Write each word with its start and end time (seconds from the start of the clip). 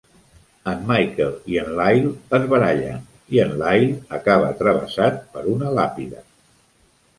En 0.69 0.79
Michael 0.91 1.35
i 1.55 1.59
en 1.63 1.69
Lyle 1.79 2.13
es 2.39 2.47
barallen, 2.55 3.05
i 3.37 3.43
en 3.45 3.55
Lyle 3.61 3.93
acaba 4.21 4.51
travessat 4.65 5.23
per 5.37 5.47
una 5.55 5.77
làpida. 5.79 6.27